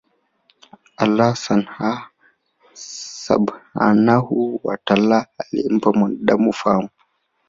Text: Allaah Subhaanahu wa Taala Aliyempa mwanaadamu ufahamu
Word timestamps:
Allaah 1.03 1.35
Subhaanahu 3.27 4.35
wa 4.65 4.75
Taala 4.77 5.27
Aliyempa 5.37 5.93
mwanaadamu 5.93 6.49
ufahamu 6.49 6.89